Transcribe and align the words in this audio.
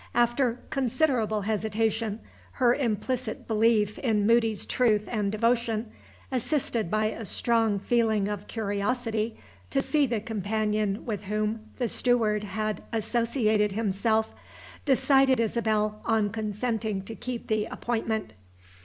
After 0.15 0.59
considerable 0.71 1.41
hesitation, 1.41 2.21
her 2.53 2.73
implicit 2.73 3.47
belief 3.47 3.99
in 3.99 4.25
Moody's 4.25 4.65
truth 4.65 5.03
and 5.07 5.31
devotion, 5.31 5.91
assisted 6.31 6.89
by 6.89 7.05
a 7.11 7.23
strong 7.23 7.77
feeling 7.77 8.27
of 8.27 8.47
curiosity 8.47 9.37
to 9.69 9.79
see 9.79 10.07
the 10.07 10.19
companion 10.19 11.05
with 11.05 11.25
whom 11.25 11.67
the 11.77 11.87
steward 11.87 12.43
had 12.45 12.81
associated 12.91 13.73
himself, 13.73 14.33
decided 14.85 15.39
Isabel 15.39 16.01
on 16.03 16.31
consenting 16.31 17.03
to 17.03 17.13
keep 17.13 17.45
the 17.45 17.65
appointment. 17.65 18.33